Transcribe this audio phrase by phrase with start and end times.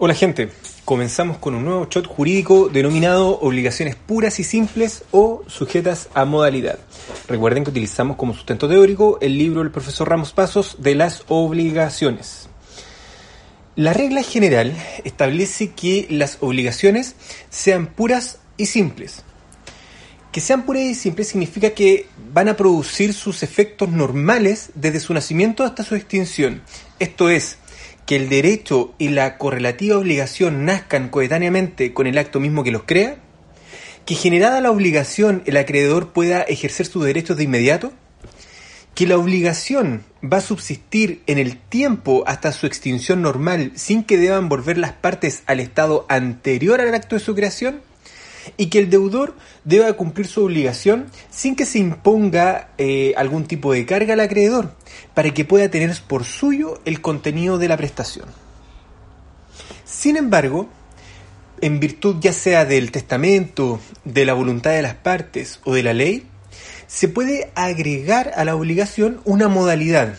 [0.00, 0.50] Hola gente,
[0.84, 6.78] comenzamos con un nuevo shot jurídico denominado obligaciones puras y simples o sujetas a modalidad.
[7.26, 12.48] Recuerden que utilizamos como sustento teórico el libro del profesor Ramos Pasos de las obligaciones.
[13.74, 14.72] La regla general
[15.02, 17.16] establece que las obligaciones
[17.50, 19.24] sean puras y simples.
[20.30, 25.12] Que sean puras y simples significa que van a producir sus efectos normales desde su
[25.12, 26.62] nacimiento hasta su extinción.
[27.00, 27.58] Esto es,
[28.08, 32.84] que el derecho y la correlativa obligación nazcan coetáneamente con el acto mismo que los
[32.84, 33.18] crea,
[34.06, 37.92] que generada la obligación el acreedor pueda ejercer sus derechos de inmediato,
[38.94, 44.16] que la obligación va a subsistir en el tiempo hasta su extinción normal sin que
[44.16, 47.82] deban volver las partes al estado anterior al acto de su creación,
[48.56, 53.72] y que el deudor deba cumplir su obligación sin que se imponga eh, algún tipo
[53.72, 54.74] de carga al acreedor,
[55.14, 58.26] para que pueda tener por suyo el contenido de la prestación.
[59.84, 60.68] Sin embargo,
[61.60, 65.92] en virtud ya sea del testamento, de la voluntad de las partes o de la
[65.92, 66.26] ley,
[66.86, 70.16] se puede agregar a la obligación una modalidad,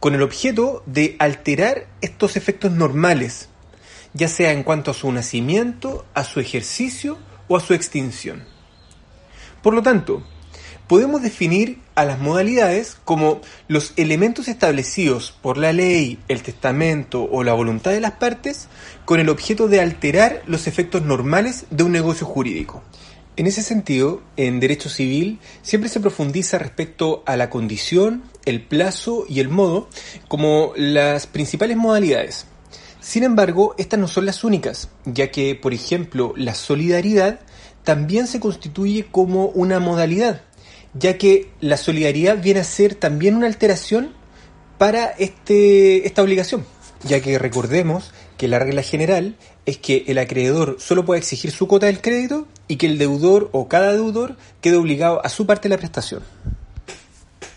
[0.00, 3.48] con el objeto de alterar estos efectos normales,
[4.14, 7.18] ya sea en cuanto a su nacimiento, a su ejercicio
[7.50, 8.44] o a su extinción.
[9.60, 10.22] Por lo tanto,
[10.86, 17.42] podemos definir a las modalidades como los elementos establecidos por la ley, el testamento o
[17.42, 18.68] la voluntad de las partes
[19.04, 22.82] con el objeto de alterar los efectos normales de un negocio jurídico.
[23.36, 29.24] En ese sentido, en derecho civil siempre se profundiza respecto a la condición, el plazo
[29.28, 29.88] y el modo
[30.28, 32.46] como las principales modalidades.
[33.00, 37.40] Sin embargo, estas no son las únicas, ya que, por ejemplo, la solidaridad
[37.82, 40.42] también se constituye como una modalidad,
[40.94, 44.12] ya que la solidaridad viene a ser también una alteración
[44.76, 46.64] para este, esta obligación,
[47.04, 51.68] ya que recordemos que la regla general es que el acreedor solo puede exigir su
[51.68, 55.68] cuota del crédito y que el deudor o cada deudor quede obligado a su parte
[55.68, 56.22] de la prestación.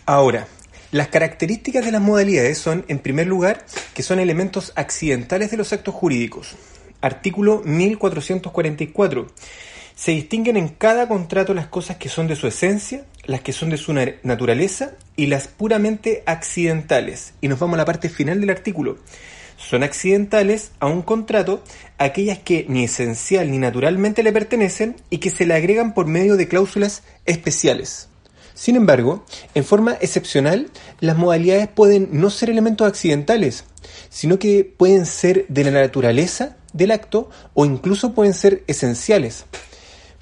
[0.06, 0.46] Ahora,
[0.94, 5.72] las características de las modalidades son, en primer lugar, que son elementos accidentales de los
[5.72, 6.54] actos jurídicos.
[7.00, 9.26] Artículo 1444.
[9.96, 13.70] Se distinguen en cada contrato las cosas que son de su esencia, las que son
[13.70, 17.34] de su naturaleza y las puramente accidentales.
[17.40, 18.98] Y nos vamos a la parte final del artículo.
[19.56, 21.64] Son accidentales a un contrato
[21.98, 26.36] aquellas que ni esencial ni naturalmente le pertenecen y que se le agregan por medio
[26.36, 28.10] de cláusulas especiales.
[28.54, 30.70] Sin embargo, en forma excepcional,
[31.00, 33.64] las modalidades pueden no ser elementos accidentales,
[34.08, 39.44] sino que pueden ser de la naturaleza del acto o incluso pueden ser esenciales.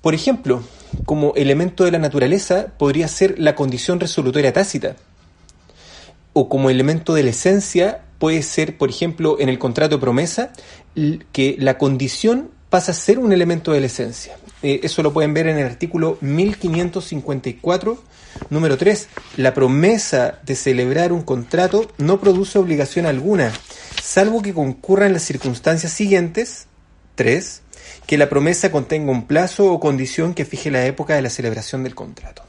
[0.00, 0.62] Por ejemplo,
[1.04, 4.96] como elemento de la naturaleza podría ser la condición resolutoria tácita,
[6.32, 10.52] o como elemento de la esencia puede ser, por ejemplo, en el contrato de promesa,
[11.32, 14.34] que la condición pasa a ser un elemento de la esencia.
[14.62, 18.02] Eh, eso lo pueden ver en el artículo 1554,
[18.48, 19.08] número 3.
[19.36, 23.52] La promesa de celebrar un contrato no produce obligación alguna,
[24.02, 26.66] salvo que concurran las circunstancias siguientes.
[27.16, 27.60] 3.
[28.06, 31.82] Que la promesa contenga un plazo o condición que fije la época de la celebración
[31.82, 32.42] del contrato.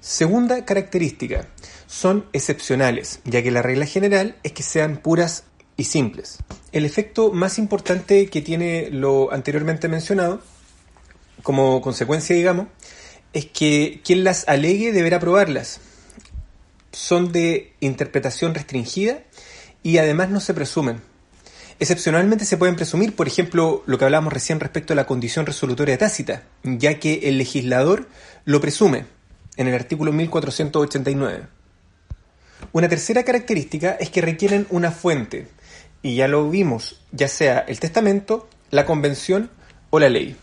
[0.00, 1.48] Segunda característica,
[1.88, 5.42] son excepcionales, ya que la regla general es que sean puras
[5.78, 6.38] y simples.
[6.72, 10.42] El efecto más importante que tiene lo anteriormente mencionado
[11.42, 12.66] como consecuencia, digamos,
[13.32, 15.80] es que quien las alegue deberá probarlas.
[16.92, 19.20] Son de interpretación restringida
[19.82, 21.00] y además no se presumen.
[21.78, 25.96] Excepcionalmente se pueden presumir, por ejemplo, lo que hablábamos recién respecto a la condición resolutoria
[25.96, 28.08] tácita, ya que el legislador
[28.44, 29.06] lo presume
[29.56, 31.46] en el artículo 1489.
[32.72, 35.46] Una tercera característica es que requieren una fuente,
[36.02, 39.50] y ya lo vimos, ya sea el testamento, la convención
[39.90, 40.36] o la ley.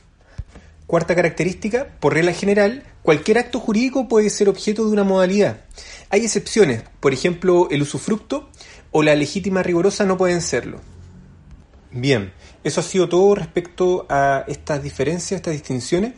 [0.88, 5.62] Cuarta característica, por regla general, cualquier acto jurídico puede ser objeto de una modalidad.
[6.10, 8.50] Hay excepciones, por ejemplo, el usufructo
[8.92, 10.80] o la legítima rigurosa no pueden serlo.
[11.92, 16.14] Bien, eso ha sido todo respecto a estas diferencias, estas distinciones,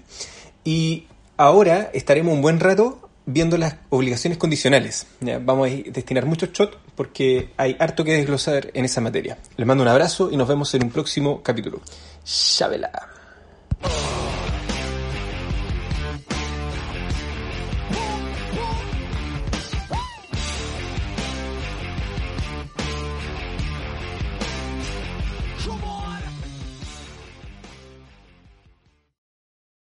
[0.63, 1.07] y
[1.37, 5.05] ahora estaremos un buen rato viendo las obligaciones condicionales.
[5.41, 9.37] vamos a destinar muchos shots porque hay harto que desglosar en esa materia.
[9.57, 11.81] Les mando un abrazo y nos vemos en un próximo capítulo.
[12.23, 13.16] Chabela.